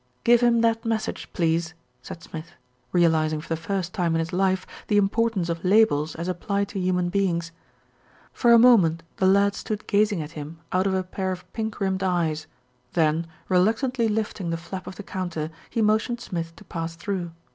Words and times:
"Give 0.23 0.41
him 0.41 0.61
that 0.61 0.83
message, 0.83 1.29
please," 1.31 1.75
said 2.01 2.23
Smith, 2.23 2.53
realis 2.91 3.33
ing 3.33 3.39
for 3.39 3.49
the 3.49 3.55
first 3.55 3.93
time 3.93 4.15
in 4.15 4.19
his 4.19 4.33
life 4.33 4.65
the 4.87 4.97
importance 4.97 5.47
of 5.47 5.63
labels 5.63 6.15
as 6.15 6.27
applied 6.27 6.69
to 6.69 6.79
human 6.79 7.09
beings. 7.09 7.51
For 8.33 8.51
a 8.51 8.57
moment 8.57 9.03
the 9.17 9.27
lad 9.27 9.53
stood 9.53 9.85
gazing 9.85 10.23
at 10.23 10.31
him 10.31 10.57
out 10.71 10.87
of 10.87 10.95
a 10.95 11.03
151 11.05 11.05
152 11.05 11.05
THE 11.05 11.05
RETURN 11.05 11.05
OF 11.05 11.05
ALFRED 11.05 11.11
pair 11.11 11.31
of 11.31 11.53
pink 11.53 11.79
rimmed 11.79 12.03
eyes, 12.03 12.47
then, 12.93 13.27
reluctantly 13.47 14.07
lifting 14.07 14.49
the 14.49 14.57
flap 14.57 14.87
of 14.87 14.95
the 14.95 15.03
counter, 15.03 15.51
he 15.69 15.83
motioned 15.83 16.19
Smith 16.19 16.55
to 16.55 16.63
pass 16.63 16.95
through. 16.95 17.29